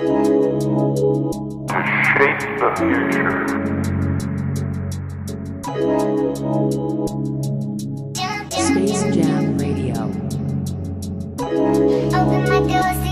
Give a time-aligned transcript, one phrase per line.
[0.00, 3.34] to shape the future.
[8.50, 9.96] Space Jam Radio.
[12.14, 13.07] Open my doors.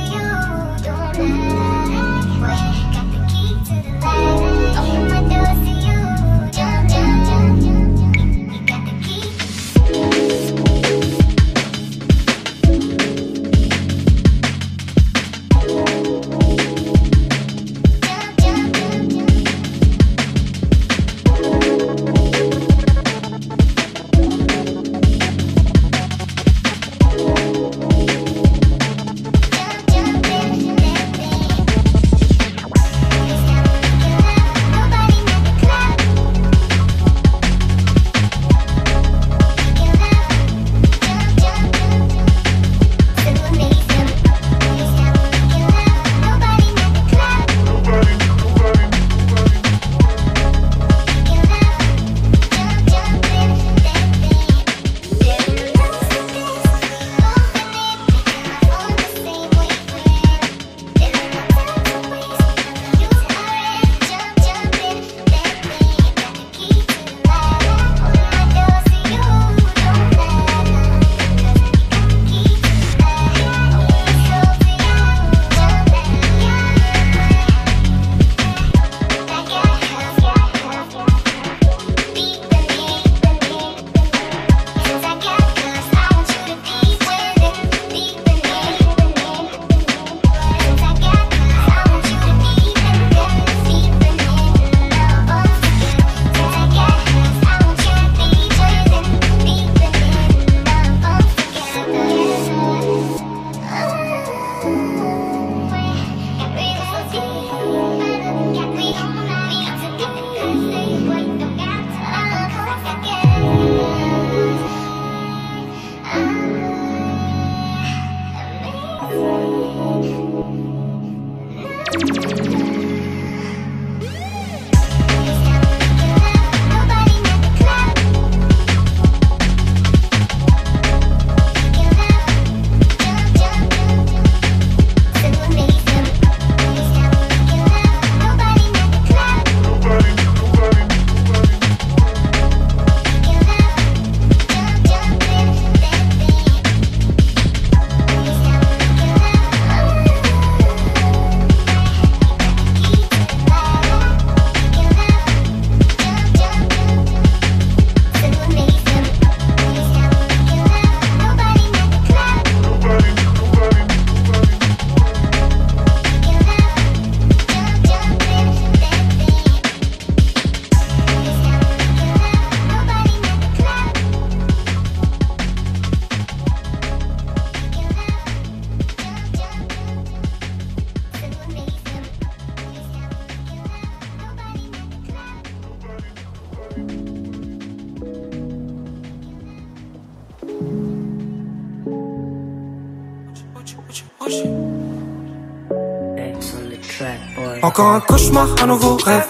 [197.76, 199.26] Encore un cauchemar, un nouveau rêve.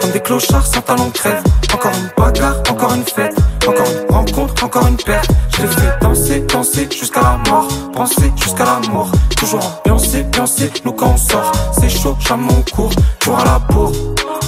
[0.00, 1.42] Comme des clochards sans talons crève.
[1.74, 3.36] Encore une bagarre, encore une fête.
[3.68, 5.30] Encore une rencontre, encore une perte.
[5.50, 7.68] Je l'ai fait danser, danser jusqu'à la mort.
[7.92, 9.12] Penser jusqu'à la mort.
[9.36, 11.52] Toujours ambiancé, ambiancé, nous quand on sort.
[11.78, 12.92] C'est chaud, jamais on court.
[13.18, 13.92] Toujours à la bourre.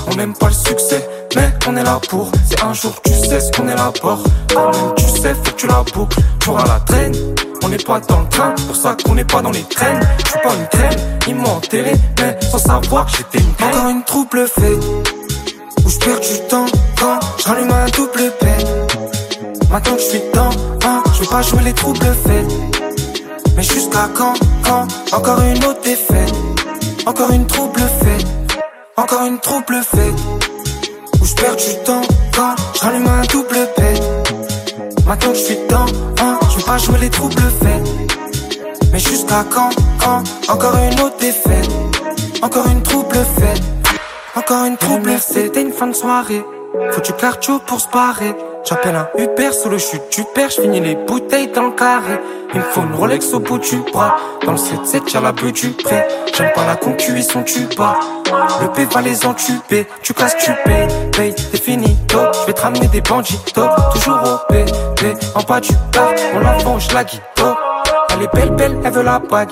[0.06, 2.32] On n'aime pas le succès, mais on est là pour.
[2.48, 4.16] C'est un jour tu sais ce qu'on est là pour.
[4.16, 6.16] Même tu sais, faut que tu la boucles.
[6.38, 7.12] Toujours à la traîne.
[7.64, 10.00] On n'est pas dans le train, pour ça qu'on n'est pas dans les traînes.
[10.24, 13.70] Je suis pas une traîne, ils m'ont enterré, mais sans savoir que j'étais une traîne.
[13.70, 14.84] Encore une trouble fête,
[15.84, 16.66] où je perds du temps
[16.98, 18.66] quand j'allume un double peine.
[19.70, 20.50] Maintenant que je suis dedans,
[20.84, 22.52] hein, je vais pas jouer les troubles fêtes.
[23.56, 24.34] Mais jusqu'à quand,
[24.64, 24.86] quand,
[25.16, 26.34] encore une autre défaite?
[27.06, 28.26] Encore une trouble fête,
[28.96, 30.14] encore une trouble fête.
[31.20, 32.02] Où je perds du temps
[32.34, 34.02] quand j'allume un double peine.
[35.06, 35.58] Maintenant que je suis
[36.72, 37.82] pas jouer les troubles faits.
[38.92, 39.68] Mais jusqu'à quand,
[40.02, 41.68] quand, encore une autre défaite?
[42.40, 43.62] Encore une trouble faite.
[44.34, 46.42] Encore une trouble C'était une fin de soirée.
[46.92, 48.34] Faut du cardio pour se barrer.
[48.72, 52.18] J'appelle un Uber sous le chute du père, j'finis les bouteilles dans le carré.
[52.54, 54.16] Il me faut une Rolex au bout du bras.
[54.46, 56.08] Dans le 7-7, y'a la beuh du pré.
[56.34, 57.96] J'aime pas la concu, ils sont tu bas.
[58.62, 59.86] Le P va les entuber.
[60.02, 60.88] Tu casses, tu payes.
[61.14, 62.34] Paye, c'est fini, top.
[62.44, 63.70] J'vais te ramener des bandits, top.
[63.92, 64.64] Toujours au P.
[65.34, 67.20] En bas du bar, on la venge, la guide.
[68.14, 69.50] Elle est belle, belle, elle veut la bague.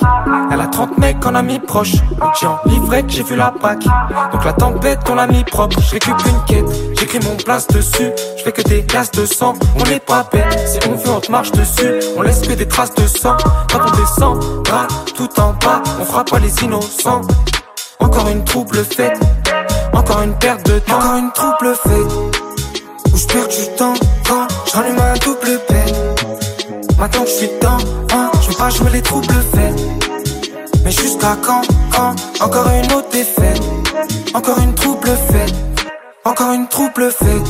[0.50, 1.96] Elle a 30 mecs en amis proches.
[2.22, 3.84] On en livré que j'ai vu la bague.
[4.32, 5.78] Donc la tempête, on l'a mis propre.
[5.80, 8.10] Je récupère une quête, j'écris mon place dessus.
[8.36, 10.58] Je fais que des glaces de sang, on n'est pas bête.
[10.66, 12.00] Si on veut, on te marche dessus.
[12.16, 13.36] On laisse que des traces de sang.
[13.70, 17.22] Quand on descend, bras tout en bas, on fera pas les innocents.
[17.98, 19.18] Encore une trouble fête,
[19.92, 20.96] encore une perte de temps.
[20.96, 23.94] Encore une trouble fête, où je perds du temps
[24.26, 25.94] quand j'allume un double peine.
[26.98, 27.78] Maintenant que je suis dedans,
[28.48, 29.74] je pas jouer les troubles faits.
[30.84, 32.14] Mais jusqu'à quand, quand,
[32.44, 33.60] encore une autre défaite.
[34.32, 35.54] Encore une trouble fête,
[36.24, 37.48] encore une trouble fête.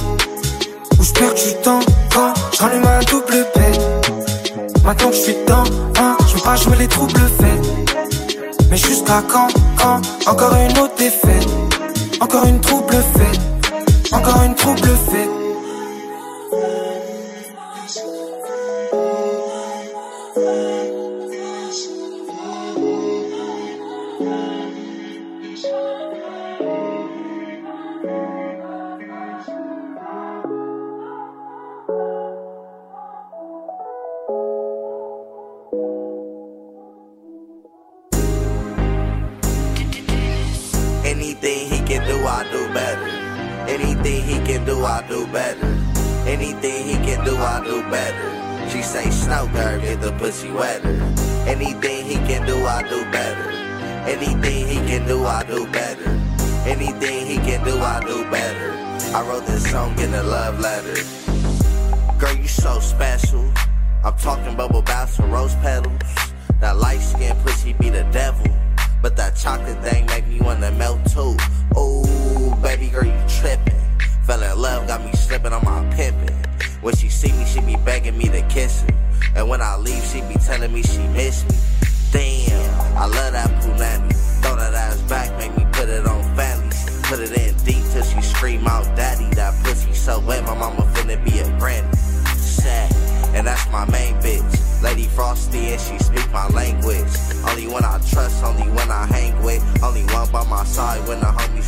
[0.99, 1.81] Où je perds du temps
[2.13, 3.81] quand j'allume un double peine.
[4.85, 5.65] Maintenant que je suis dedans,
[5.99, 7.97] hein, je veux pas jouer les troubles faits.
[8.71, 11.47] Mais jusqu'à quand, quand, encore une autre défaite.
[12.21, 13.41] Encore une trouble fête,
[14.13, 15.40] encore une trouble fête.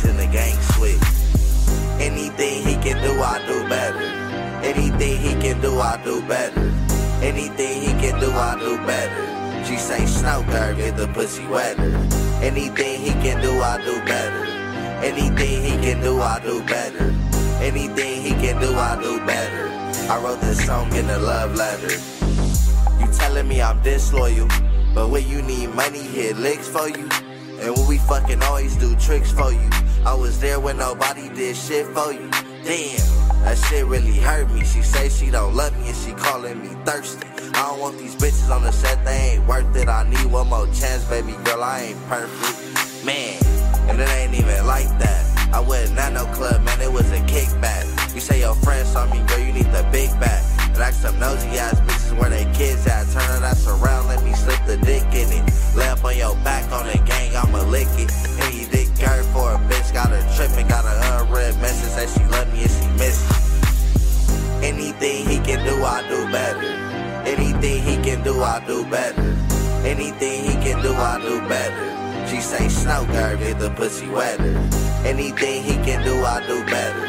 [0.05, 0.27] When the
[0.73, 0.99] switch.
[1.99, 4.23] Anything he can do, I do better.
[4.63, 6.71] Anything he can do, I do better.
[7.21, 9.65] Anything he can do, I do better.
[9.65, 11.95] She say snow girl, get the pussy wetter.
[12.41, 14.45] Anything he can do, I do better.
[15.03, 17.13] Anything he can do, I do better.
[17.61, 19.69] Anything he can do, I do better.
[20.11, 21.95] I wrote this song in a love letter.
[22.99, 24.47] You telling me I'm disloyal,
[24.93, 27.07] but when you need money, hit licks for you.
[27.61, 29.69] And when we fucking always do tricks for you.
[30.05, 32.29] I was there when nobody did shit for you.
[32.65, 32.99] Damn,
[33.43, 34.65] that shit really hurt me.
[34.65, 37.25] She say she don't love me and she calling me thirsty.
[37.53, 39.87] I don't want these bitches on the set, they ain't worth it.
[39.87, 43.05] I need one more chance, baby girl, I ain't perfect.
[43.05, 43.37] Man,
[43.89, 45.49] and it ain't even like that.
[45.53, 48.13] I wasn't at no club, man, it was a kickback.
[48.13, 50.62] You say your friends saw me, girl, you need the big back.
[50.79, 53.07] Ask some nosy ass bitches where they kids at.
[53.07, 55.75] Turn ass around, let me slip the dick in it.
[55.75, 58.11] Lay up on your back on the gang, I'ma lick it.
[58.41, 62.09] And you dick girl for a bitch, got her tripping, got her unread message, said
[62.09, 64.67] she love me and she miss me.
[64.67, 66.67] Anything he can do, I do better.
[67.25, 69.37] Anything he can do, I do better.
[69.85, 72.27] Anything he can do, I do better.
[72.27, 74.57] She say snow girl, get the pussy wetter.
[75.05, 77.05] Anything he can do, I do better.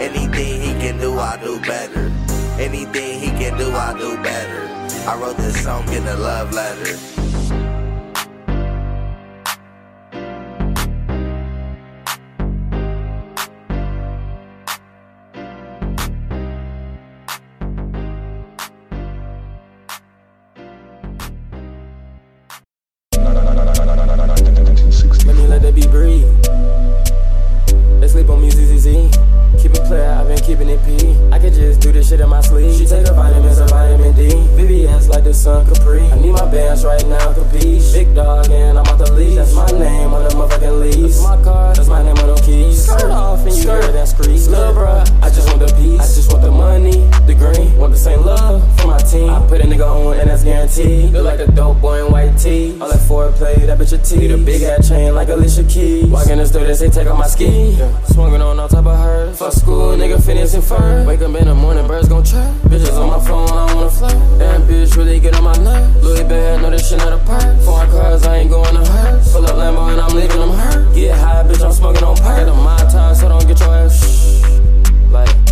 [0.00, 2.27] Anything he can do, I do better.
[2.58, 4.66] Anything he can do, I do better.
[5.08, 7.17] I wrote this song in a love letter.
[30.48, 31.14] keeping it P.
[31.30, 32.72] I could just do this shit in my sleep.
[32.72, 33.66] She take her vitamins, her
[33.98, 34.28] D.
[34.56, 36.02] VVS like the sun Capri.
[36.02, 37.92] I need my bands right now, capiche.
[37.92, 39.36] Big dog, and I'm out the leash.
[39.36, 41.18] That's my name on the motherfucking lease.
[41.18, 42.86] That's my car, that's my name on the keys.
[42.86, 44.46] Skirt off and you heard hear that screech.
[44.46, 46.00] Love, bruh, I just want the peace.
[46.00, 47.76] I just want the money, the green.
[47.76, 49.30] Want the same love for my team.
[49.30, 51.12] I put a nigga on, and that's guaranteed.
[51.12, 52.78] Look like a dope boy in white tee.
[52.80, 54.18] All that foreplay, that bitch a tee.
[54.18, 56.06] Need a big ass chain like Alicia Keys.
[56.06, 57.70] Walking the store, they say take off my ski.
[57.72, 58.02] Yeah.
[58.04, 59.32] Swinging on all top of her.
[59.34, 61.06] Fuck school, nigga, finishing first.
[61.06, 62.54] Wake up in the morning, birds gon' chirp.
[62.68, 64.38] Bitches on my phone, I don't wanna and.
[64.38, 66.04] Damn bitch really get on my nerves.
[66.04, 67.58] Louis bad, no this shit not a perk.
[67.64, 69.24] Four cars, I ain't going to hurt.
[69.24, 70.94] Full up Lambo and I'm leaving them hurt.
[70.94, 72.38] Get high, bitch, I'm smoking on perk.
[72.38, 75.10] Get on my time, so don't get your ass shh.
[75.10, 75.47] Like.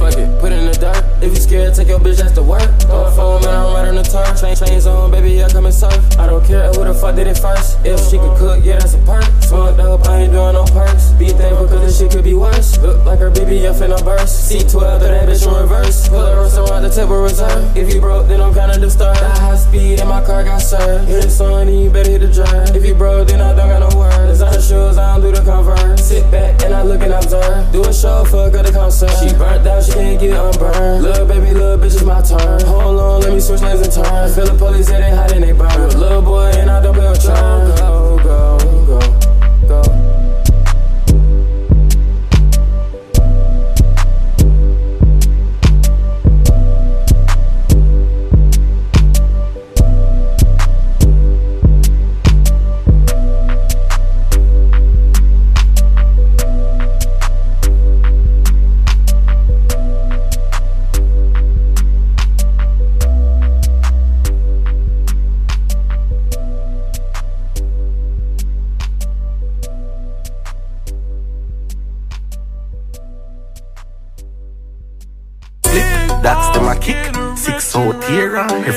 [0.00, 1.04] Fuck it, put it in the dirt.
[1.20, 2.64] If you scared, take your bitch ass to work.
[2.88, 4.40] Throw a phone, man, I'm riding the turf.
[4.40, 6.00] Chain, chains on, baby, I come and surf.
[6.18, 7.76] I don't care who the fuck did it first.
[7.84, 9.28] If she could cook, yeah, that's a perk.
[9.44, 11.12] Smoked up, I ain't doing no perks.
[11.20, 12.78] Be thankful, cause this shit could be worse.
[12.78, 14.50] Look like her BBF in a burst.
[14.50, 16.08] C12, throw that bitch in reverse.
[16.08, 17.76] Pull her around the table reserve.
[17.76, 19.20] If you broke, then I'm kinda disturbed.
[19.20, 21.08] High speed, and my car got served.
[21.08, 22.74] Hit the sun, and you better hit the drive.
[22.74, 24.40] If you broke, then I don't got no words.
[24.40, 25.98] Designer shoes, I don't do the convert.
[25.98, 27.70] Sit back, and I look and observe.
[27.72, 29.10] Do a show, fuck, up the concert.
[29.20, 31.02] She burnt out, can't get unburned.
[31.02, 32.60] Little baby, little bitch, it's my turn.
[32.66, 34.32] Hold on, let me switch lanes and turn.
[34.32, 35.98] Feel the police, they and they burn.
[35.98, 37.68] Little boy, and I don't play with charm.
[37.76, 39.29] Go, go, go,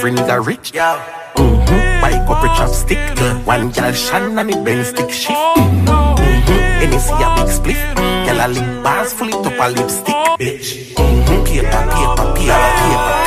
[0.03, 0.73] Every nigga rich.
[0.73, 2.01] Mm-hmm.
[2.03, 2.99] Bike up a chopstick.
[3.45, 5.31] One gal shan and it bend stick shift.
[5.31, 6.19] Mm-hmm.
[6.83, 7.77] And you see a big split.
[7.95, 10.15] Gal a lip bars full it up a lipstick.
[10.43, 10.91] Bitch.
[10.95, 11.43] Mm-hmm.
[11.47, 12.67] Paper, paper, paper,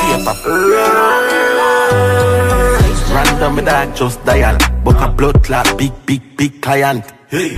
[0.04, 0.52] paper, paper.
[3.14, 4.58] Random dog just dial.
[4.84, 7.04] Book a blood clot, big, big, big client.
[7.28, 7.56] Hey.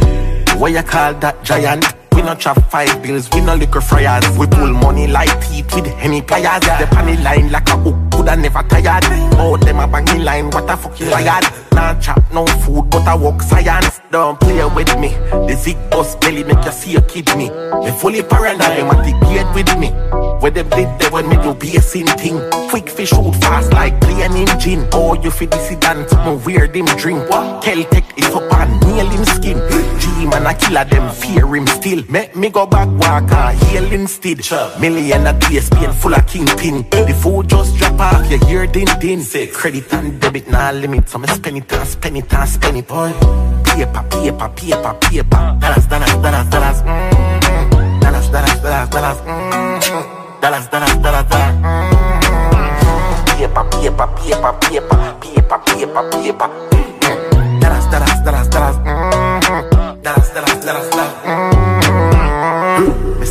[0.57, 1.85] Why you call that giant?
[2.15, 4.29] We no chop five bills, we no liquor fryers.
[4.39, 6.61] We pull money like teeth with any pliers.
[6.63, 9.05] The panny line like a hook, coulda never tired.
[9.39, 11.45] Oh, them a bang banging line, what a fuck you fired.
[11.73, 14.01] Nah chop no food, but I walk science.
[14.11, 15.09] Don't play with me.
[15.47, 17.51] The zig bus belly make you see a kidney.
[17.51, 19.89] Me fully paranoid, them a with me.
[20.41, 22.39] Where them did they when me do be a sin thing.
[22.71, 24.87] Quick fish shoot fast like plane engine.
[24.93, 27.29] Oh, you feel dissident, something weird him drink.
[27.29, 27.63] What?
[27.63, 29.59] take it up and nail him skin.
[30.01, 32.05] G man a killer them fear him still.
[32.09, 34.39] Make me go back walk and heal instead.
[34.81, 36.89] Million a day spend full of kingpin.
[36.91, 39.21] The food just drop off, you hear din din.
[39.23, 42.77] Say credit and debit nah limit, so me spend it and spend it and spend
[42.77, 42.87] it.
[42.87, 43.13] Boy,
[43.65, 45.59] paper, paper, paper, paper.
[45.61, 46.83] Dollars, dollars, dollars, dollars.
[46.83, 48.01] Mm-hmm.
[48.01, 49.19] Dollars, dollars, dollars, dollars.
[49.19, 49.78] Mm-hmm.
[50.49, 51.57] Dollars, dollars, dollars, dollars.
[51.61, 52.87] Mm-hmm.
[53.37, 56.49] Paper, paper, paper, paper, paper, paper, paper.
[56.73, 57.61] Mm-hmm.
[57.61, 58.77] Dollars, dollars, dollars, dollars.
[58.81, 60.01] Mm-hmm.
[60.01, 61.58] Dollars,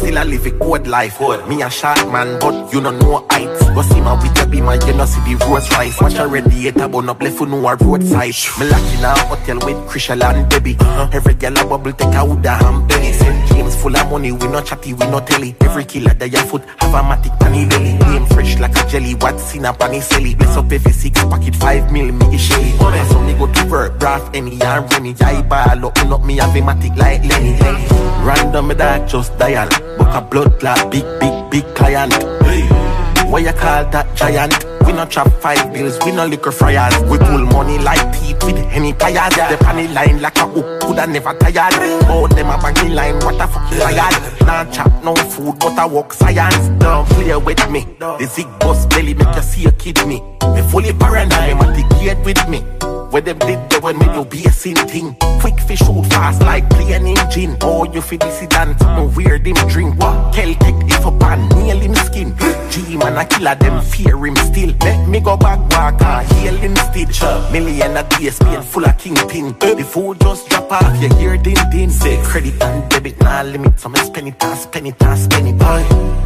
[0.08, 1.20] still a live a good life.
[1.20, 1.48] Good.
[1.48, 3.64] Me a short man, but you don't know heights.
[3.70, 6.00] Go see my with your beamer, you know see the rose rise.
[6.00, 8.36] Watch a radiator, but up left for no roadside.
[8.60, 10.78] Me lock in a hotel with Chrishell and Debbie.
[10.80, 11.10] Uh-huh.
[11.12, 13.12] Every girl a bubble take a wood and belly.
[13.12, 13.48] St.
[13.50, 15.56] James full of money, we no chatty, we no telly.
[15.62, 17.94] Every killer that your foot have a matic panny belly.
[17.94, 20.36] Name fresh like a jelly, what's in a panny silly.
[20.36, 22.72] Bless up every six packet, five mil, me get shelly.
[23.10, 25.16] So me go to work, brass, any and Remy.
[25.22, 27.58] I ball up, up me have a matic like Lenny.
[28.26, 29.70] Random me that just dial.
[29.98, 32.14] Book a blood clot, big, big, big client.
[33.28, 34.54] Why you call that giant?
[34.86, 36.98] We no chop five bills, we no liquor fryers.
[37.12, 39.36] We pull money like teeth with any pliers.
[39.36, 41.74] The panny line like a hook, coulda never tired.
[42.08, 44.42] Oh, them a banging line, what the fuck you fired?
[44.48, 46.70] Nah chop no food, but I walk science.
[46.80, 47.86] Don't play with me.
[48.00, 50.22] The zig bus belly make you see a kidney.
[50.54, 52.64] Me fully paranoid, them a get with me.
[53.12, 55.16] Where them did they when me do be a sin thing.
[55.40, 57.58] Quick fish shoot fast like plane engine.
[57.62, 59.98] Oh, you feel this dissident, no weird him drink.
[59.98, 60.34] What?
[60.34, 62.36] Celtic if up and nail him skin.
[62.70, 64.74] G man a killer them fear him still.
[64.82, 67.52] Let me go back walk and heal instead.
[67.52, 69.56] Million a day spend full of kingpin.
[69.60, 71.90] The food just drop off, you hear din din.
[71.90, 75.48] Say credit and debit nah limit, so me spend it and spend it and spend
[75.48, 75.58] it.
[75.58, 75.84] Boy.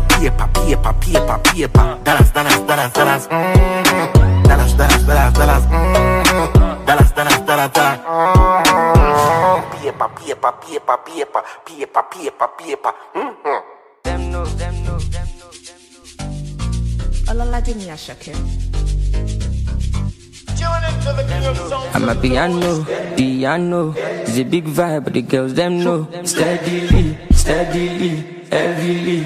[0.09, 1.99] Paper, paper, paper, paper.
[2.03, 3.27] Dollars, dollars, dollars, dollars.
[3.27, 4.43] Mm-hmm.
[4.43, 5.65] Dollars, dollars, dollars, dollars.
[5.65, 6.00] Mm-hmm.
[10.31, 12.93] Paper, paper, paper, paper, paper, paper, paper.
[13.13, 13.59] Mm-hmm.
[14.03, 17.31] Them know, them know, them know, them know.
[17.31, 18.35] Ọlọ́ládé ni Àṣàkẹ́.
[21.95, 22.71] I'm a piano,
[23.17, 23.81] piano.
[23.97, 26.07] It's a big vibe, but the girls them know.
[26.23, 28.11] Steadily, steadily,
[28.51, 29.19] heavily.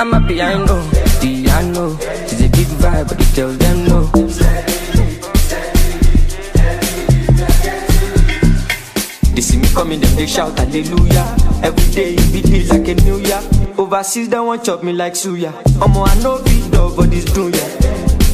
[0.00, 0.76] I'm a piano,
[1.22, 1.84] piano.
[2.30, 3.87] It's a big vibe, but the girls them know.
[9.38, 11.36] They see me coming, them they shout hallelujah.
[11.62, 13.40] Every day it be like a new year.
[13.78, 15.52] Overseas they want chop me like suya.
[15.78, 17.62] Omo I know big dog, but this do ya.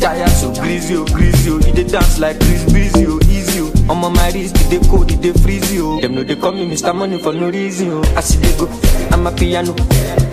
[0.00, 1.58] Tired so greasy, oh greasy, oh.
[1.60, 3.92] Dey dance like Chris Breezy, oh easy, oh.
[3.92, 6.00] I'm on my wrist, they code, did they freeze you?
[6.00, 6.96] Them know they call me Mr.
[6.96, 8.00] Money for no reason, yo.
[8.16, 8.64] I see they go,
[9.12, 9.74] I'm a piano.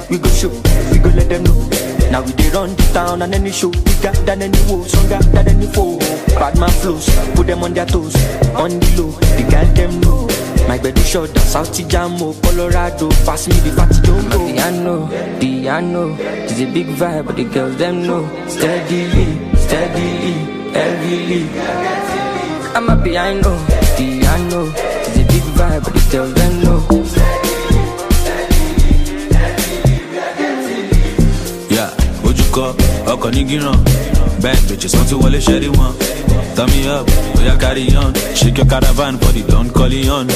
[0.10, 0.56] We go show,
[0.94, 1.68] we go let them know.
[2.12, 5.50] Now we they run the town and any show bigger than any woe, stronger than
[5.50, 6.00] any foe.
[6.40, 8.16] Bad man flows, put them on their toes,
[8.56, 10.31] on the low, the girl them know.
[10.68, 14.38] My bed is short, South Jamo, oh, Colorado, pass me the fatty jumbo.
[14.48, 15.08] Piano,
[15.40, 18.24] piano, it's a big vibe, but the girls them know.
[18.48, 19.28] Steadily,
[19.58, 20.34] steadily,
[20.72, 21.44] heavily.
[22.74, 23.52] I'm a piano,
[23.98, 26.80] piano, it's a big vibe, but the girls them know.
[31.70, 31.90] Yeah,
[32.28, 32.66] ojúkọ
[33.12, 33.78] ọkọ̀ ní gíràn
[34.44, 35.92] bad bitches wọ́n ti wọlé ṣẹ́rí wọn.
[36.56, 38.14] Turn me up, we are carry on.
[38.36, 40.30] Shake your caravan for the Don Corleone.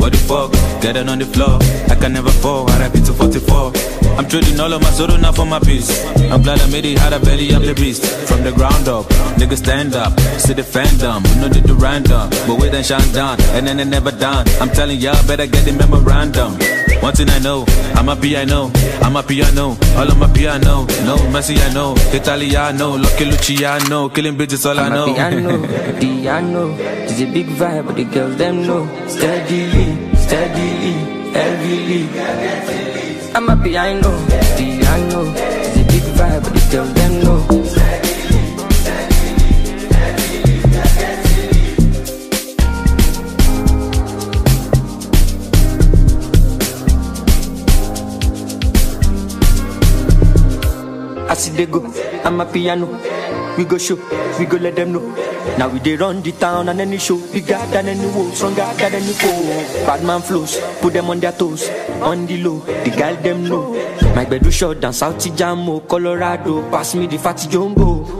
[0.00, 0.52] What the fuck?
[0.80, 1.58] Get it on the floor.
[1.90, 2.70] I can never fall.
[2.70, 3.72] I RIP to 44.
[4.18, 6.04] I'm trading all of my sorrow now for my peace.
[6.30, 8.04] I'm glad I made it out of belly, I'm the beast.
[8.26, 9.06] From the ground up,
[9.38, 10.18] niggas stand up.
[10.40, 12.28] See the fandom, we know they do random.
[12.46, 14.46] But we then shine down, and then they never done.
[14.60, 16.58] I'm telling y'all, better get the memorandum.
[17.00, 17.64] One thing I know,
[17.94, 18.70] I'm a piano,
[19.02, 20.84] I'm a piano, all of my piano.
[21.06, 25.04] No Messi, I know, Italiano, Lucky Luciano, killing bitches, all I I'm know.
[25.10, 26.74] a piano, piano.
[26.78, 28.86] It's a big vibe, but the girls them know.
[29.06, 30.92] Steadily, steadily,
[31.32, 32.08] heavily.
[33.34, 34.10] I'm a piano,
[34.56, 35.32] piano.
[35.36, 37.47] It's a big vibe, but the girls them know.
[51.58, 51.82] They go,
[52.22, 52.86] I'm a piano.
[53.58, 53.96] We go show,
[54.38, 55.02] we go let them know.
[55.58, 58.94] Now we they run the town and any show bigger than any woe, stronger than
[58.94, 59.84] any foe.
[59.84, 61.68] Bad man flows, put them on their toes,
[62.00, 63.72] on the low, the girl them know.
[64.14, 68.17] My bed do short down South Jamo, Colorado, pass me the fatty jumbo.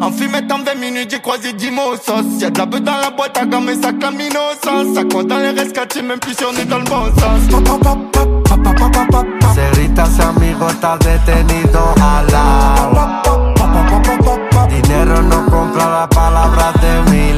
[0.00, 2.96] En fumette en 20 minutes, j'ai croisé 10 mots sauce Y'a de la beuh dans
[2.96, 6.34] la boîte à gamme et ça clame innocence Ça compte dans les rescats, même plus
[6.34, 7.42] si on est dans le bon sens
[9.54, 11.94] Se grita ese amigo está detenido.
[14.68, 17.32] Dinero no compra las palabras de mi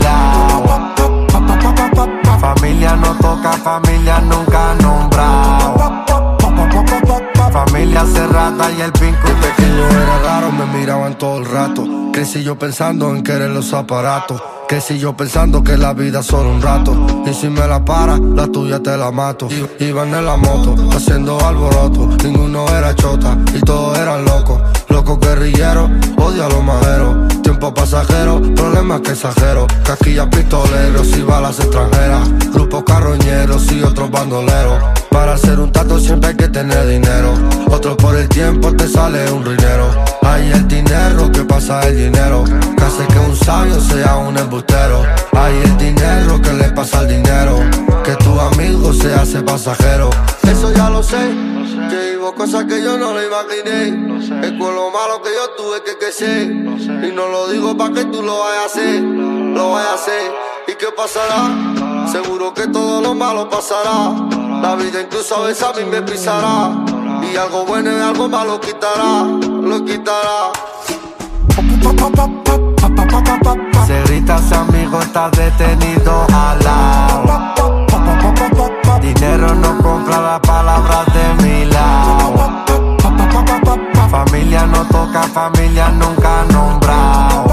[7.82, 11.84] Familia cerrada y el De pequeño era raro, me miraban todo el rato.
[12.12, 14.40] Crecí yo pensando en querer los aparatos.
[14.68, 16.94] Crecí yo pensando que la vida es solo un rato.
[17.26, 19.48] Y si me la para, la tuya te la mato.
[19.80, 22.06] Iban en la moto, haciendo alboroto.
[22.22, 24.60] Ninguno era chota y todos eran locos.
[24.88, 26.61] Locos guerrilleros, odio los
[28.92, 29.66] problemas que exagero.
[29.84, 32.28] Casquillas pistoleros y balas extranjeras.
[32.52, 34.82] Grupos carroñeros y otros bandoleros.
[35.10, 37.34] Para ser un tato siempre hay que tener dinero.
[37.70, 39.88] Otro por el tiempo te sale un ruinero.
[40.22, 42.44] Hay el dinero que pasa el dinero.
[42.44, 45.02] Que hace que un sabio sea un embustero.
[45.32, 47.58] Hay el dinero que le pasa al dinero.
[48.04, 50.10] Que tu amigo se hace pasajero.
[50.42, 51.61] Eso ya lo sé.
[51.92, 54.26] Te digo cosas que yo no le imaginé.
[54.26, 54.40] Sé.
[54.46, 56.46] Es con lo malo que yo tuve que crecer.
[56.78, 57.06] Sé.
[57.06, 59.02] Y no lo digo para que tú lo vayas a hacer.
[59.02, 60.32] Lo vayas a hacer.
[60.68, 62.08] ¿Y qué pasará?
[62.10, 64.10] Seguro que todo lo malo pasará.
[64.62, 66.70] La vida incluso a veces a mí me pisará.
[67.30, 69.24] Y algo bueno y algo malo quitará.
[69.24, 70.50] Lo quitará.
[73.86, 76.26] Se grita Cerritas, amigo, está detenido.
[76.32, 77.11] Alá.
[79.22, 82.34] Chero no compra las palabras de mi lado.
[84.10, 87.44] Familia no toca, familia nunca nombrado.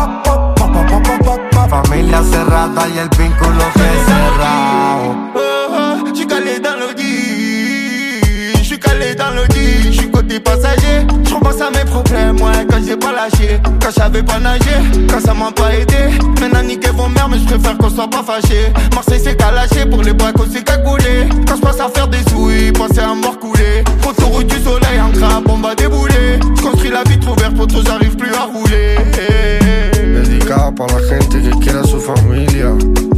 [1.70, 5.39] Familia cerrada y el vínculo que cerrado.
[10.30, 11.02] des passagers.
[11.28, 14.76] Je repense à mes problèmes, ouais, quand j'ai pas lâché, quand j'avais pas nagé,
[15.10, 16.18] quand ça m'a pas aidé.
[16.40, 18.72] Maintenant, niquez vos mères, mais je préfère qu'on soit pas fâché.
[18.94, 21.28] Marseille, c'est qu'à lâcher pour les bracos, c'est cagoulé.
[21.48, 23.84] Quand je passe à faire des souilles, pensez à mort couler.
[24.08, 26.40] Autour du soleil, en crabe, on va débouler.
[26.56, 28.98] Je construis la vie trop vitre ouverte, poteau, j'arrive plus à rouler.
[30.22, 32.70] Dedicada para la gente que quiere a su familia,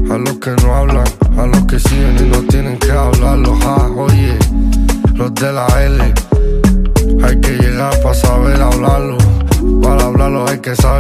[0.10, 1.04] a los que no hablan,
[1.38, 3.60] a los que siguen y no tienen que hablarlos.
[3.66, 4.38] Ah, oye,
[5.16, 5.68] los de la
[10.62, 10.91] que esa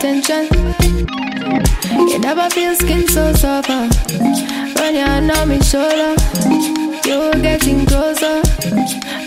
[0.00, 0.48] attention.
[2.08, 6.14] You never feel skin so soft, When you're on my shoulder,
[7.04, 8.40] you're getting closer.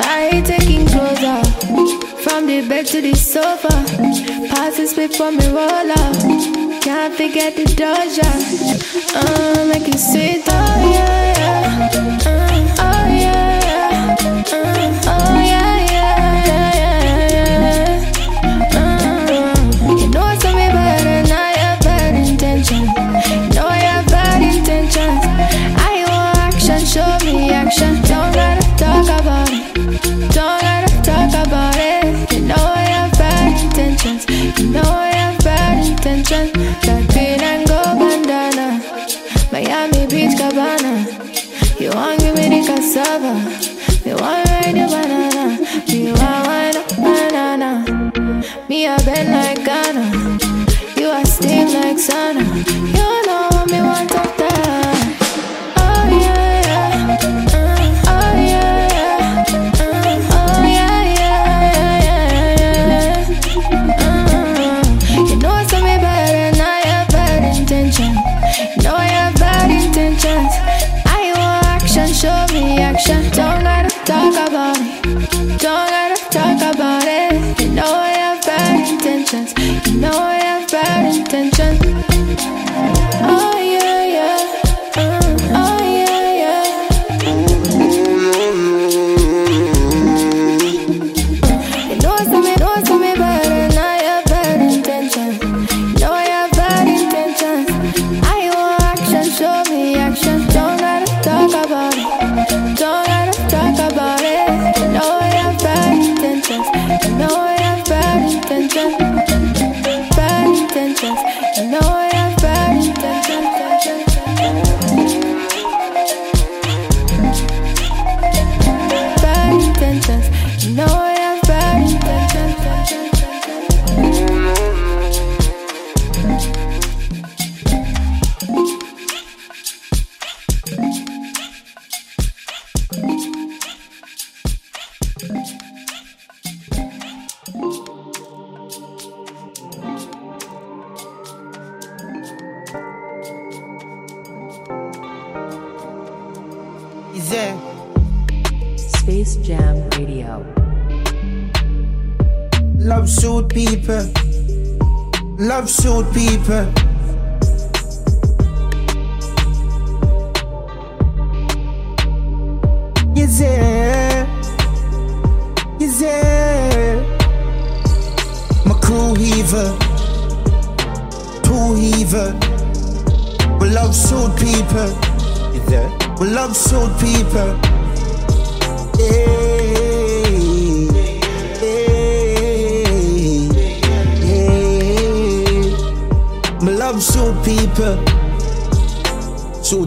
[0.01, 1.43] I ain't taking closer.
[2.23, 3.69] From the bed to the sofa,
[4.49, 6.79] pass before spit roll me.
[6.81, 8.29] Can't forget the doja.
[9.15, 11.89] Uh, make it sweet, oh yeah, yeah.
[12.25, 13.42] Uh, oh yeah.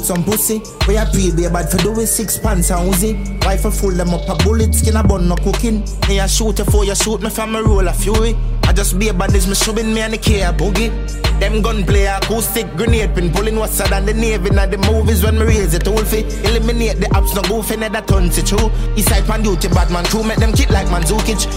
[0.07, 0.63] Some pussy.
[0.87, 3.43] We a pay be bad for do with six pants and Uzi.
[3.45, 5.85] Rifle full them up a bullet, skin a bun no cooking.
[6.09, 8.37] Me a shoot for you shoot me from a roll of fury.
[8.65, 10.91] I just be a bad me shoving me and the care boogie.
[11.41, 15.45] Them gunplay acoustic grenade pin pulling what's than the navy now the movies when me
[15.45, 18.71] raise it all fi eliminate the apps no goofy never turn to true.
[18.97, 21.51] East side pan duty bad man crew make them kick like Mandzukic.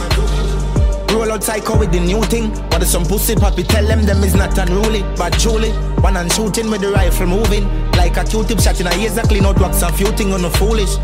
[1.14, 2.50] Roll out psycho with the new thing.
[2.70, 5.02] But some pussy poppy tell them them is not unruly.
[5.18, 7.66] But truly, one and shooting with the rifle moving.
[8.00, 10.42] Like a Q-tip shot in a ears, a clean out wax and few thing on
[10.42, 10.96] the foolish.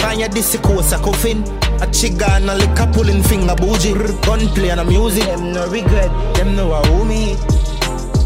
[0.00, 1.42] Find your disc course a coffin.
[1.82, 3.94] A chica and a liquor pulling finger bougie.
[4.22, 5.24] Gunplay and a music.
[5.24, 7.34] Them no regret, them no a me.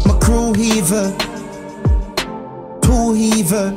[0.05, 1.17] My crew heaver.
[2.83, 3.75] Two heaver.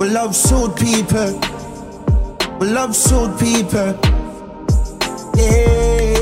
[0.00, 1.38] We love suit people.
[2.58, 3.96] We love suit people.
[5.36, 6.21] Yeah,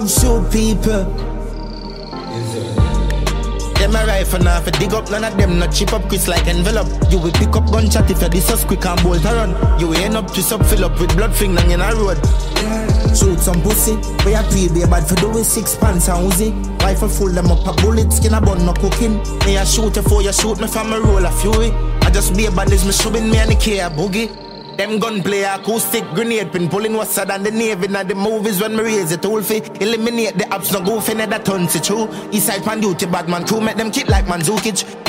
[0.00, 1.04] love shoot people.
[3.74, 6.46] Them a rifle now for dig up, none of them not chip up Chris like
[6.46, 6.88] envelope.
[7.10, 9.80] You will pick up gunshot if you this quick and bolt around.
[9.80, 12.18] You will end up twist up, fill up with blood finger in a road.
[13.16, 16.80] Shoot some pussy, we a pay be bad for do with six pants and Uzi.
[16.82, 19.18] Rifle full them up a bullet, skin a bun no cooking.
[19.46, 21.72] Me a shoot for you shoot me from a roll of fury.
[22.02, 24.39] I just be a bad is me shoving me and the care boogie.
[24.80, 28.82] Them gunplay acoustic grenade pin pulling what's than the navy now the movies when me
[28.82, 32.08] raise it all eliminate the apps no goofy never turn to true.
[32.32, 34.99] East side pan duty bad man crew make them kick like Mandzukic.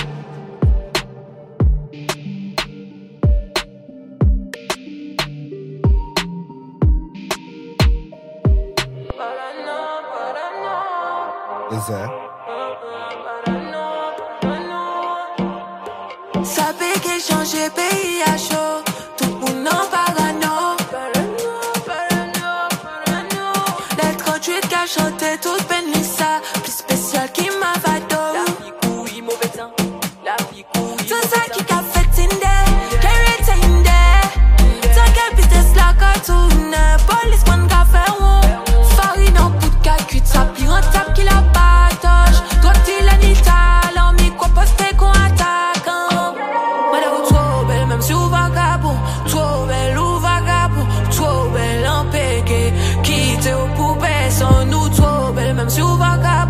[48.02, 48.98] Si vous vagabond.
[49.28, 50.86] Trop belle ou vagabond.
[51.12, 52.74] Trop belle en péché.
[53.04, 54.90] Quittez aux poupées sans nous.
[54.90, 56.41] Trop belle, même si vous vagabond.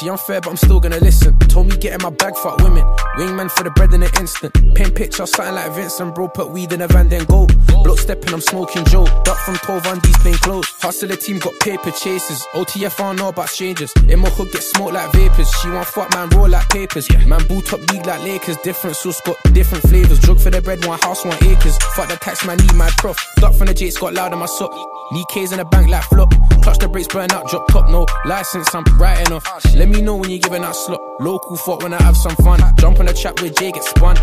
[0.00, 1.38] She unfair, but I'm still gonna listen.
[1.40, 2.84] Told me get in my bag, fuck women.
[3.18, 4.54] Wingman for the bread in an instant.
[4.74, 6.26] Paint picture, something like Vincent, bro.
[6.26, 7.46] Put weed in a van, then go.
[7.84, 9.04] Block stepping, I'm smoking Joe.
[9.24, 10.72] Duck from 12 on these plain clothes.
[10.80, 12.40] Hustle the team, got paper chasers.
[12.54, 13.92] OTF, I don't know about strangers.
[14.08, 15.50] In my hood, get smoked like vapors.
[15.60, 17.06] She want fuck, man, roll like papers.
[17.26, 18.56] Man, boot up league like Lakers.
[18.64, 20.18] Different sauce, got different flavors.
[20.20, 21.76] Drug for the bread, one house, one acres.
[21.92, 23.18] Fuck the tax, man, need my prof.
[23.36, 24.72] Duck from the Jakes, got loud in my sock.
[25.12, 26.32] Need K's in the bank like flop.
[26.62, 29.44] Clutch the brakes, burn out, drop top, no license, I'm writing off.
[29.74, 31.00] Let me know when you're giving out slot.
[31.20, 32.60] Local thought when I have some fun.
[32.76, 34.16] Jump on the trap where Jay gets spun.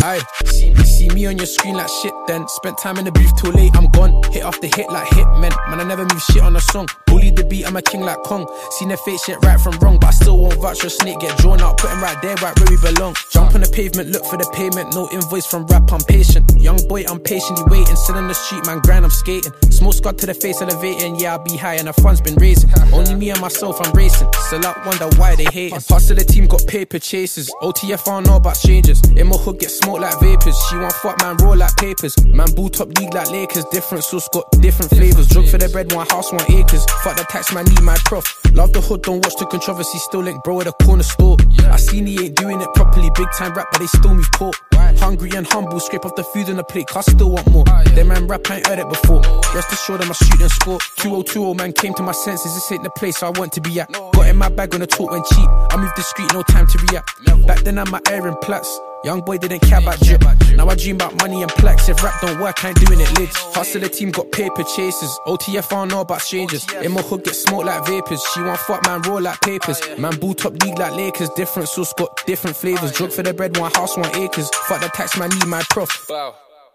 [0.00, 2.46] Aye, see, see me on your screen like shit then.
[2.48, 4.22] Spent time in the booth too late, I'm gone.
[4.32, 5.50] Hit off the hit like hitmen.
[5.70, 6.86] Man, I never move shit on a song.
[7.06, 8.46] Bully the beat, I'm a king like Kong.
[8.78, 11.20] Seen the fake shit right from wrong, but I still won't vouch a snake.
[11.20, 13.14] Get drawn out, put him right there, right where we belong.
[13.32, 14.94] Jump on the pavement, look for the payment.
[14.94, 16.50] No invoice from rap, I'm patient.
[16.56, 17.96] Young boy, I'm patiently waiting.
[17.96, 19.52] Sit on the street, man, grind, I'm skating.
[19.70, 21.16] Smoke scud to the face, elevating.
[21.16, 22.70] Yeah, I'll be high, and the fun's been raising.
[22.92, 24.28] Only me and myself, I'm racing.
[24.46, 25.76] Still out, wonder why they hating.
[25.76, 27.50] of the team, got paper chasers.
[27.62, 29.02] OTF, I know about strangers.
[29.16, 30.58] In my hood, get smoked like vapors.
[30.68, 32.14] She want fuck, man, roll like papers.
[32.24, 33.64] Man, boot up league like Lakers.
[33.72, 35.28] Different sauce, got different flavors.
[35.28, 36.84] Drug for the bread, one house, one acres.
[37.02, 38.24] Fuck the tax, man, need my prof.
[38.52, 39.98] Love the hood, don't watch the controversy.
[39.98, 41.36] Still link bro at the corner store.
[41.70, 43.10] I seen he ain't doing it properly.
[43.14, 44.56] Big time rap, but they still me port.
[44.98, 47.64] Hungry and humble, scrape off the food on the plate, cause I still want more.
[47.94, 49.20] Them man rap, I ain't heard it before.
[49.54, 50.78] Rest assured, I'm a shoot and score.
[50.96, 53.92] 2020 man came to my senses, this ain't the place I want to be at.
[53.92, 55.48] Got in my bag on the talk when cheap.
[55.70, 57.46] I moved discreet, no time to react.
[57.46, 58.80] Back then, I'm my Aaron Platts.
[59.04, 60.22] Young boy didn't care about drip.
[60.56, 61.88] Now I dream about money and plex.
[61.88, 63.36] If rap don't work, I ain't doing it lids.
[63.54, 65.18] Hustle the team got paper chasers.
[65.26, 66.66] OTF, I don't know about strangers.
[66.82, 68.22] In my hood, get smoked like vapors.
[68.34, 69.80] She want fuck, man, roll like papers.
[69.98, 71.30] Man, boot up league like Lakers.
[71.30, 72.92] Different sauce, got different flavors.
[72.92, 74.50] Drug for the bread, one house, one acres.
[74.66, 76.06] Fuck the tax, man, need my prof.
[76.10, 76.34] Wow,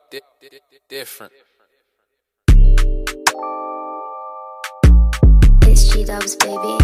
[0.10, 1.34] di- di- di- different.
[5.64, 6.78] It's G Dubs, baby.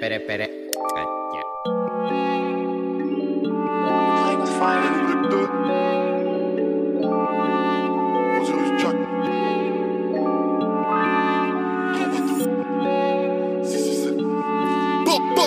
[0.00, 0.60] Pere, pere.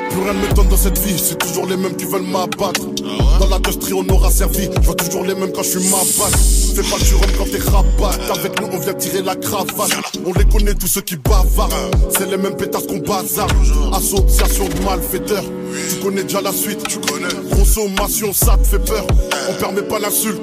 [0.10, 2.82] Plus rien ne m'étonne dans cette vie, c'est toujours les mêmes qui veulent m'abattre.
[3.39, 5.97] Dans la industrie, on aura servi, je vois toujours les mêmes quand je suis ma
[5.97, 8.17] Fais pas le surhomme quand t'es rabat.
[8.34, 9.91] Avec nous, on vient tirer la cravate.
[10.25, 11.73] On les connaît, tous ceux qui bavardent.
[12.17, 13.47] C'est les mêmes pétasses qu'on bazar.
[13.93, 15.43] Association de malfaiteurs.
[15.89, 17.34] Tu connais déjà la suite, tu connais.
[17.56, 19.06] Consommation, ça te fait peur.
[19.49, 20.41] On permet pas l'insulte.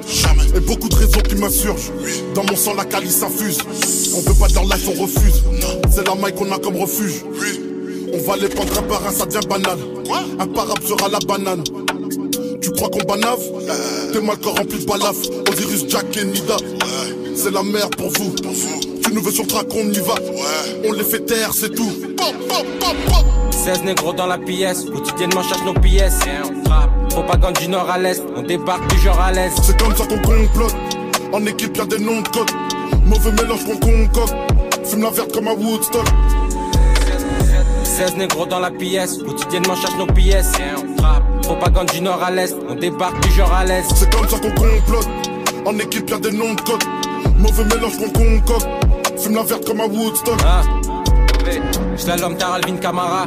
[0.55, 1.91] Et beaucoup de raisons qui m'insurgent.
[2.33, 3.59] Dans mon sang, la calice s'infuse.
[4.15, 5.43] On veut pas leur life, on refuse.
[5.93, 7.23] C'est la maille qu'on a comme refuge.
[8.13, 9.77] On va les prendre un par un, ça devient banal.
[10.39, 11.63] Imparable sera la banane.
[12.61, 13.39] Tu crois qu'on banave?
[14.11, 15.15] T'es mal corps rempli de balaf.
[15.49, 16.57] Osiris, Jack et Nida.
[17.35, 18.35] C'est la merde pour vous.
[19.03, 20.15] Tu nous veux sur track, on y va.
[20.87, 21.91] On les fait taire, c'est tout.
[23.51, 26.19] 16 négros dans la pièce, quotidiennement cherche nos pièces.
[27.09, 29.51] Propagande du nord à l'est, on débarque du genre à l'est.
[29.63, 30.75] C'est comme ça qu'on complote.
[31.31, 32.49] En équipe, y'a des noms de code.
[33.05, 34.33] Mauvais mélange qu'on concocte.
[34.85, 36.05] Fume la verte comme à Woodstock.
[37.91, 40.53] 16 négros dans la pièce, quotidiennement cherche nos pièces.
[41.43, 43.83] Propagande du nord à l'est, on débarque du genre à l'est.
[43.93, 45.07] C'est comme ça qu'on complote.
[45.65, 46.83] En équipe, y'a des noms de code.
[47.37, 48.67] Mauvais mélange qu'on concocte.
[49.21, 50.39] Fume la verte comme à Woodstock.
[50.45, 50.63] Ah.
[51.97, 53.25] Slalom tar Alvin Camara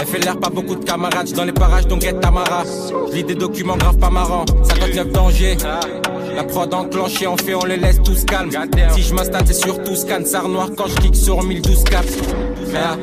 [0.00, 2.62] Elle fait l'air pas beaucoup de camarades dans les parages donc guette Tamara
[3.10, 5.56] Je lis des documents graves pas marrants 59 dangers
[6.34, 8.50] La prod enclenchée en fait on les laisse tous calmes
[8.94, 12.18] Si je m'installe c'est sur tout scan Sar noir quand je clique sur 1012 caps
[12.74, 12.96] Ah.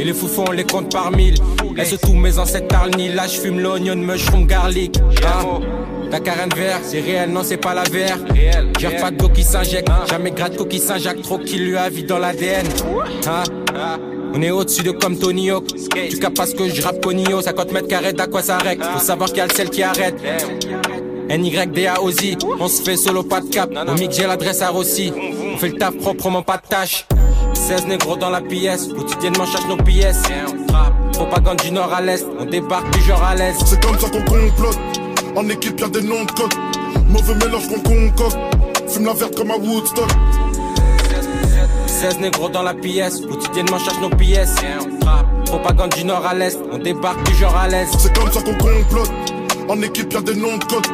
[0.00, 1.34] Et les foufons on les compte par mille.
[1.76, 4.98] Laisse tous mes ancêtres tarnis Là je fume l'oignon mushroom garlic.
[5.26, 5.42] Ah.
[6.10, 8.18] Ta carène vert, c'est réel, non c'est pas la VR
[8.78, 12.18] Gère pas de qui s'injecte, jamais gratte coquille Saint-Jacques, trop qui lui a vie dans
[12.18, 12.66] l'ADN
[13.28, 13.42] Hein?
[14.34, 15.66] On est au-dessus de comme Tony Hawk.
[16.08, 18.82] Tu capes pas ce que je rappe Conio 50 mètres carrés d'à quoi ça règle?
[18.82, 20.16] Faut savoir qu'il y a le sel qui arrête.
[21.28, 23.70] NYDA Ozzy On se fait solo pas de cap.
[23.86, 25.12] Au mic j'ai l'adresse à Rossi.
[25.54, 27.06] On fait le taf proprement pas de tâche
[27.70, 30.24] 16 négros dans la pièce Quotidiennement cherche nos pièces
[31.12, 34.22] Propagande du nord à l'est On débarque du genre à l'est C'est comme ça qu'on
[34.22, 34.76] complote.
[35.36, 36.52] En équipe, y'a des noms de code.
[37.06, 38.36] Mauvais mélange qu'on concocte.
[38.88, 40.08] Fume la verte comme à Woodstock.
[41.86, 44.56] 16 négros dans la pièce, quotidiennement cherche nos pièces.
[45.46, 47.86] Propagande du nord à l'est, on débarque du genre à l'est.
[48.00, 49.12] C'est comme ça qu'on complote.
[49.68, 50.88] En équipe, y'a des noms de code.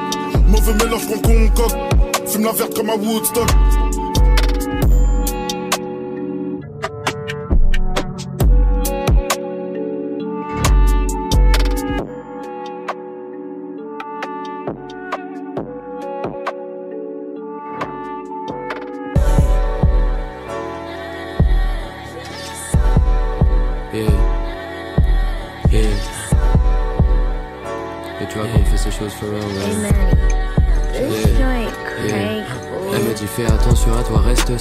[0.46, 1.76] Mauvais mélange qu'on concocte.
[2.26, 3.48] Fume la verte comme à Woodstock.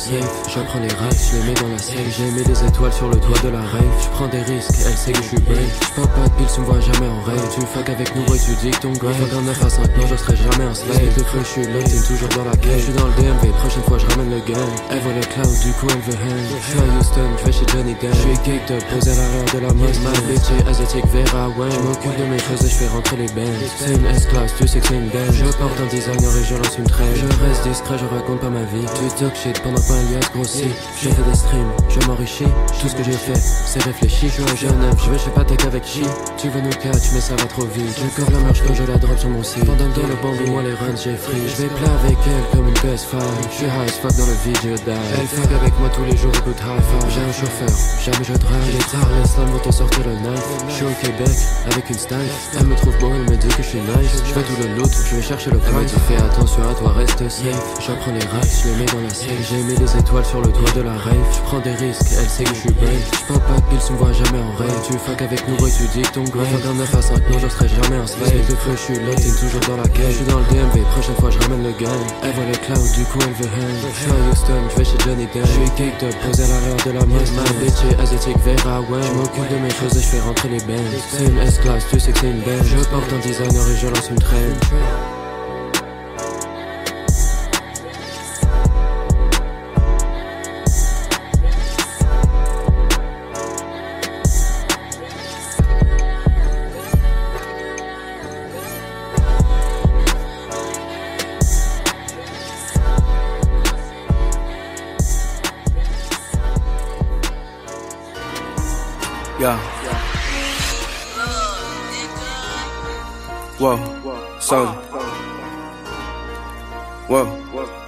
[0.06, 0.30] Safe.
[0.48, 2.10] Je prends les rats, je les mets dans la safe.
[2.18, 3.96] J'ai mis des étoiles sur le toit de la rave.
[4.02, 5.74] Je prends des risques, elle sait que je suis brave.
[5.96, 7.42] Pop pas de pills, tu me vois jamais en rêve.
[7.54, 9.14] Tu fuck avec nous et tu dis que ton gars.
[9.18, 11.02] Fuck en 9 à 5, non, je serai jamais un slave.
[11.16, 12.78] De feu, je suis locked in, toujours dans la cage.
[12.78, 14.70] Je suis dans le DMV, prochaine fois je ramène le gang.
[14.92, 16.46] Elle voit le cloud, du coup elle veut hang.
[16.54, 18.14] Je suis à Houston, je vais chez Johnny Depp.
[18.14, 20.02] Je suis caked up, posé à l'arrière de la mosque.
[20.06, 21.72] Ma bitch est asiatique, Vera Wang.
[21.74, 23.58] Je m'occupe de mes choses et je fais rentrer les bands.
[23.80, 25.34] C'est une S-class, tu sais que c'est une belle.
[25.34, 27.16] Je porte un designer et je lance une traîne.
[27.16, 28.86] Je reste discret, je raconte pas ma vie.
[28.96, 32.46] Tu talk shit pendant qu'un Je fais des streams, je m'enrichis.
[32.80, 34.28] Tout ce que j'ai fait, c'est réfléchi.
[34.28, 36.04] Je suis un jeune je vais chez Patek avec chi.
[36.38, 38.00] Tu veux nous catch, mais ça va trop vite.
[38.16, 39.66] Corps la marche quand je la drop sur mon site.
[39.66, 41.42] Pendant que dans le bambou, moi les runs, j'ai free.
[41.48, 43.18] Je vais plat avec elle comme une PS5.
[43.50, 44.98] Je suis high as fuck dans le vide, je die.
[45.20, 47.10] Elle fuck avec moi tous les jours, écoute high five.
[47.10, 48.66] J'ai un chauffeur, jamais je drive.
[48.70, 50.48] Il est tard, les slams vont t'en sortir le knife.
[50.70, 51.38] Je suis au Québec,
[51.72, 52.30] avec une style.
[52.60, 54.22] Elle me trouve beau, elle me dit que je suis nice.
[54.26, 55.60] Je fais tout le loot, je vais chercher le.
[55.66, 57.80] Elle me dit fais attention à toi, reste safe.
[57.80, 59.42] J'apprends les rats, je les mets dans la safe.
[59.50, 61.28] J'ai mis des étoiles sur le toit de la rave.
[61.32, 62.90] Je prends des risques, elle sait que je suis brave.
[63.14, 64.82] Je pas de pills, tu me vois jamais en rêve.
[64.86, 66.46] Tu fuck avec nous et tu dis ton gars.
[66.46, 68.34] Fuck en 9 à 5, non, je serai jamais un slave.
[68.34, 70.10] de feu, je suis in, toujours dans la cage.
[70.10, 72.04] Je suis dans le DMV, prochaine fois je ramène le gang.
[72.24, 73.78] Elle voit le cloud, du coup elle veut hang.
[73.94, 75.46] Je suis à Houston, je vais chez Johnny Depp.
[75.46, 77.34] Je suis caked up, posé à l'arrière de la mosque.
[77.36, 79.04] Ma bitch est asiatique, Vera Wang.
[79.04, 80.82] Je m'occupe de mes choses et je fais rentrer les bands.
[81.12, 82.64] C'est une S-class, tu sais que c'est une belle.
[82.64, 85.15] Je porte un designer et je lance une traîne.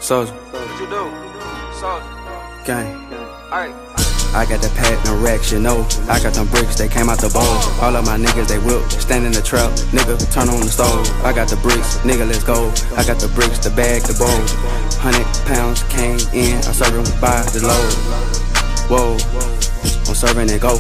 [0.07, 0.31] Soldier.
[0.31, 1.03] What you do?
[1.75, 2.07] Soldier.
[2.63, 2.95] Gang.
[3.51, 3.75] Alright.
[4.31, 5.83] I got the pack, no racks, you know.
[6.07, 7.43] I got them bricks, they came out the bowl.
[7.83, 11.03] All of my niggas, they whip, stand in the trap, nigga, turn on the stove.
[11.27, 12.71] I got the bricks, nigga, let's go.
[12.95, 14.31] I got the bricks, the bag, the bowl.
[15.03, 17.91] Hundred pounds came in, I serve them by the load.
[18.87, 19.19] Whoa,
[20.07, 20.79] I'm serving it go.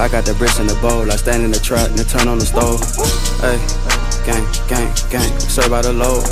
[0.00, 2.40] I got the bricks in the bowl, I stand in the trap, and turn on
[2.40, 2.80] the stove.
[3.44, 3.60] Hey,
[4.26, 6.24] gang, gang, gang, serve by the load.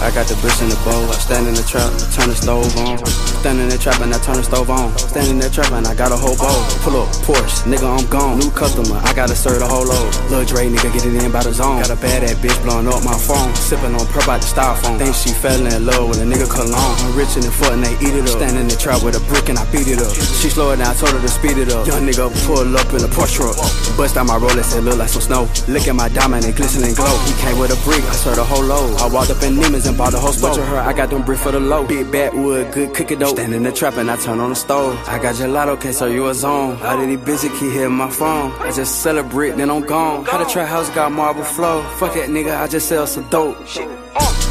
[0.00, 2.76] I got the bricks in the bowl, I stand in the trap, turn the stove
[2.78, 3.31] on.
[3.42, 4.94] Stand in the trap and I turn the stove on.
[4.94, 6.62] Standing in the trap and I got a whole bowl.
[6.86, 8.38] Pull up, Porsche, nigga, I'm gone.
[8.38, 10.14] New customer, I gotta serve the whole load.
[10.30, 11.82] Lil Dre, nigga, get it in by the zone.
[11.82, 13.50] Got a bad ass bitch blowing up my phone.
[13.58, 14.94] Sipping on purple out the styrofoam.
[14.94, 16.94] Think she fell in love with a nigga cologne.
[17.02, 18.38] I'm rich in the foot and they eat it up.
[18.38, 20.14] Stand in the trap with a brick and I beat it up.
[20.38, 21.82] She slow down, told her to speed it up.
[21.82, 23.58] Young nigga pull up in a Porsche truck.
[23.98, 25.50] Bust out my Rolex, it look like some snow.
[25.66, 27.10] Look at my diamond, and glisten and glow.
[27.26, 29.02] He came with a brick, I served the whole load.
[29.02, 30.54] I walked up in Neiman's and bought the whole store.
[30.54, 31.82] her, I got them brick for the low.
[31.82, 33.31] Big backwood, good cookie dough.
[33.32, 34.94] Stand in the trap and I turn on the stove.
[35.08, 36.76] I got gelato, can't serve you a zone.
[36.76, 38.52] How did he busy keep hitting my phone?
[38.60, 40.26] I just celebrate, then I'm gone.
[40.26, 41.82] How the trap house got marble flow?
[41.96, 43.56] Fuck that nigga, I just sell some dope.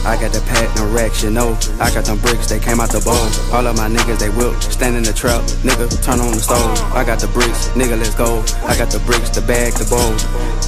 [0.04, 1.56] I got the pack, no racks, you know.
[1.80, 3.30] I got them bricks, they came out the bone.
[3.54, 6.82] All of my niggas, they whip, stand in the trap, nigga, turn on the stove.
[6.96, 8.42] I got the bricks, nigga, let's go.
[8.66, 10.10] I got the bricks, the bag, the bowl.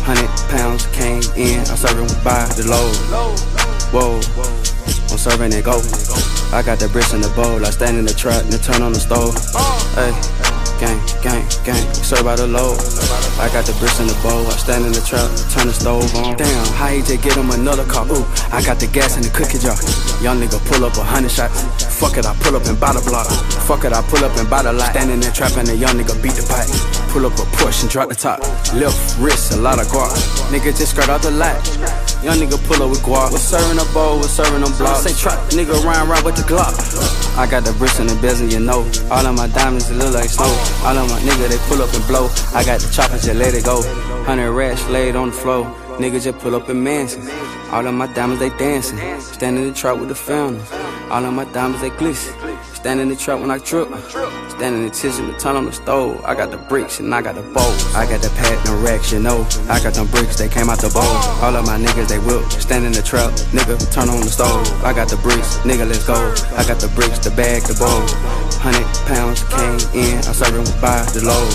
[0.05, 2.93] Hundred pounds came in, I serve them by the load.
[3.89, 4.21] Whoa,
[5.13, 5.77] I'm serving it go.
[6.49, 8.97] I got the bricks in the bowl, I stand in the trap, then turn on
[8.97, 9.37] the stove.
[9.93, 10.09] Hey,
[10.81, 12.81] gang, gang, gang, serve by the load.
[13.37, 16.09] I got the bricks in the bowl, I stand in the trap, turn the stove
[16.17, 16.33] on.
[16.33, 18.09] Damn, how he just get him another car?
[18.09, 19.77] Ooh, I got the gas in the cookie jar.
[20.17, 21.61] Young nigga pull up a hundred shots.
[21.93, 23.29] Fuck it, I pull up and buy the block.
[23.69, 24.97] Fuck it, I pull up and buy the lot.
[24.97, 26.65] Stand in there and the young nigga beat the pipe.
[27.13, 28.41] Pull up a push and drop the top.
[28.73, 30.09] Left wrist, a lot of guap.
[30.49, 31.61] Nigga just skirt out the lot.
[32.23, 33.31] Young nigga pull up with guap.
[33.33, 35.03] We're serving a bowl, we're serving them blocks.
[35.03, 36.71] Say trap, nigga round round with the Glock.
[37.37, 38.87] I got the bricks in the bezel, you know.
[39.11, 40.47] All of my diamonds, they look like snow.
[40.87, 42.29] All of my nigga, they pull up and blow.
[42.55, 43.83] I got the choppers, just let it go.
[44.23, 45.82] Hundred rats laid on the floor.
[45.99, 47.29] Nigga just pull up in mansions.
[47.71, 48.97] All of my diamonds, they dancing.
[49.19, 50.69] Stand in the trap with the fountains.
[51.11, 52.33] All of my diamonds, they glisten.
[52.73, 53.87] Stand in the trap when I trip.
[54.49, 56.23] Stand in the kitchen to turn on the stove.
[56.25, 57.95] I got the bricks and I got the bowls.
[57.95, 59.47] I got the pack, no racks, you know.
[59.69, 61.03] I got them bricks, they came out the bowl.
[61.43, 62.43] All of my niggas, they whip.
[62.51, 64.67] Stand in the trap, nigga, turn on the stove.
[64.83, 66.15] I got the bricks, nigga, let's go.
[66.57, 68.03] I got the bricks, the bag, the bowl.
[68.59, 71.53] Hundred pounds came in, I serve them by the load.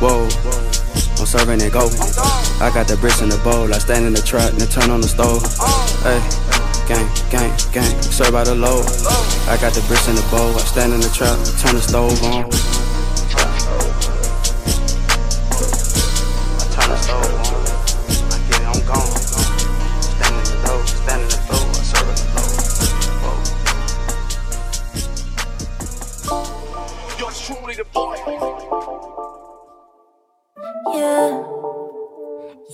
[0.00, 0.83] Whoa.
[1.18, 1.86] I'm serving it go.
[2.60, 3.72] I got the bricks in the bowl.
[3.72, 5.42] I stand in the truck and turn on the stove.
[6.02, 6.20] Hey,
[6.86, 8.84] gang, gang, gang, serve by the load.
[9.48, 10.54] I got the bricks in the bowl.
[10.54, 12.50] I stand in the truck, turn the stove on.
[27.44, 28.53] Truly the boy.
[30.94, 31.42] Yeah,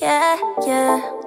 [0.02, 1.19] yeah, yeah.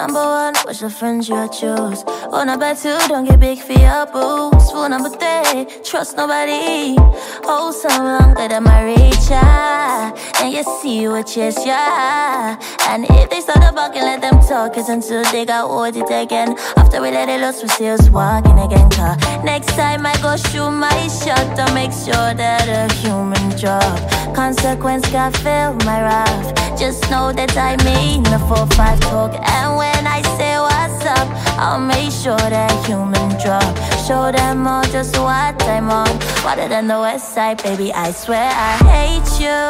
[0.00, 2.04] Number one, what's your friends you choose?
[2.32, 4.72] Rule number two, don't get big for your boost.
[4.72, 6.96] Rule number three, trust nobody.
[7.44, 10.16] Hold some longer than my reach, yeah.
[10.40, 12.58] And you see what yes, yeah.
[12.88, 14.72] And if they start talking, let them talk.
[14.72, 16.56] Cause until they got what it again.
[16.78, 18.88] After we let it loose, we still walking again.
[18.90, 19.16] Car.
[19.44, 24.34] Next time I go shoot my shot, to make sure that a human drop.
[24.34, 26.78] Consequence got fill my wrath.
[26.78, 29.32] Just know that I mean the 4-5 talk.
[29.34, 31.28] And when I say what's up,
[31.58, 33.76] I'll make sure that human drop.
[34.06, 36.10] Show them all just what I'm on.
[36.44, 39.60] Water than the west side, baby, I swear I hate you.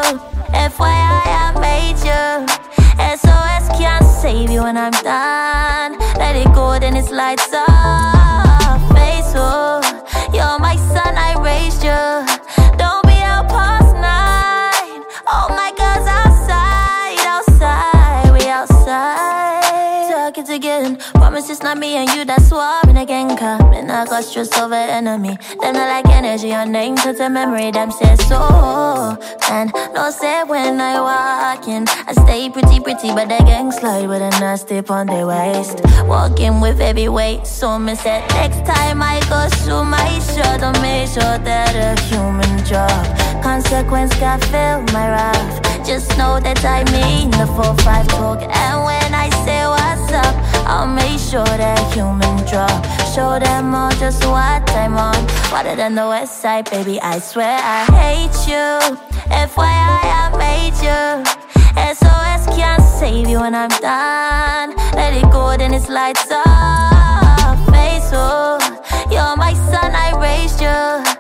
[0.52, 2.46] FYI, I made you.
[3.16, 5.98] SOS can't save you when I'm done.
[6.18, 8.80] Let it go, then it's lights off.
[8.92, 9.80] Faithful,
[21.51, 23.30] it's not me and you that's swarming again.
[23.40, 25.36] And I got stress over enemy.
[25.61, 27.72] Them not like energy on name to the memory.
[27.72, 29.18] Them say so.
[29.51, 34.09] And no say when I walk in, I stay pretty pretty, but the gang slide
[34.09, 35.80] with a nasty on their waist.
[36.05, 40.80] Walking with heavy weight, so me said next time I go through my shot, I'll
[40.80, 43.42] make sure that a human drop.
[43.42, 45.86] Consequence got fill my wrath.
[45.86, 48.42] Just know that I mean the 4-5 talk.
[48.42, 52.70] And when I say what's up, I'll make sure that human drop.
[53.12, 55.18] Show them all just what I'm on.
[55.50, 58.70] Water than the west side, baby, I swear I hate you.
[59.34, 61.24] FYI, I made you.
[61.98, 64.76] SOS can't save you when I'm done.
[64.94, 67.58] Let it go, then it's lights off.
[67.74, 68.62] Faithful,
[69.10, 71.19] you're my son, I raised you.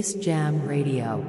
[0.00, 1.22] Space Jam Radio.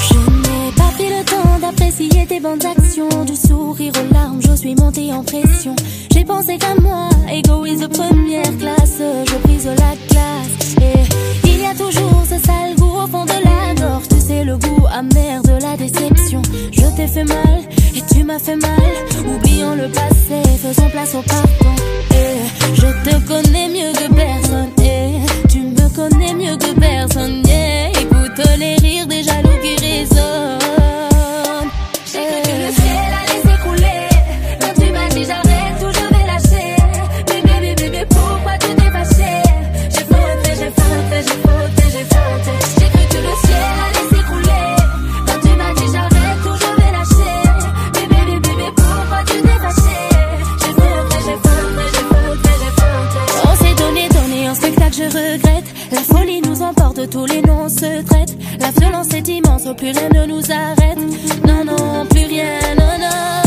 [0.00, 2.58] Je n'ai pas pris le temps d'apprécier tes bonnes
[2.92, 5.74] Du sourire aux larmes, je suis montée en pression.
[6.12, 8.98] J'ai pensé qu'à moi, égoïste première classe.
[8.98, 10.76] Je brise la glace.
[10.82, 14.08] Et il y a toujours ce sale goût au fond de la gorge.
[14.08, 16.42] Tu sais, le goût amer de la déception.
[16.70, 17.62] Je t'ai fait mal
[17.96, 18.92] et tu m'as fait mal.
[19.26, 21.74] Oublions le passé, faisons place au pardon.
[22.10, 24.70] Et je te connais mieux que personne.
[24.84, 27.42] Et tu me connais mieux que personne.
[27.98, 30.58] Écoute les rires des jaloux qui résonnent.
[32.12, 34.00] J'ai que le ciel allait s'écrouler.
[34.60, 36.76] Quand tu m'as dit j'arrête tout, je vais lâcher.
[37.26, 39.32] Bébé, bébé, bébé, pourquoi tu t'es fâché
[39.88, 42.52] J'ai fauté, j'ai fauté, j'ai fauté, j'ai fauté.
[42.78, 44.68] J'ai que le ciel allait s'écrouler.
[45.26, 47.36] Quand tu m'as dit j'arrête tout, je vais lâcher.
[47.94, 49.98] Bébé, bébé, bébé, pourquoi tu t'es fâché
[50.60, 53.20] J'ai fauté, j'ai fauté, j'ai fauté, j'ai fauté.
[53.48, 55.68] On s'est donné, donné un spectacle, je regrette.
[55.92, 58.31] La folie nous emporte, tous les noms se traitent.
[58.62, 60.98] La violence est immense, plus rien ne nous arrête.
[61.44, 63.42] Non, non, plus rien, non, non.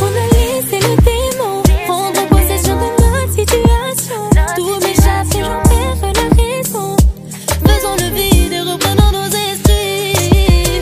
[0.00, 4.20] On a laissé le démon prendre possession de notre situation.
[4.56, 6.96] Tout m'échappe et j'en perds la raison.
[7.66, 10.80] Faisons le vide et reprenons nos esprits.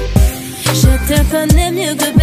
[0.72, 2.13] Je te connais mieux que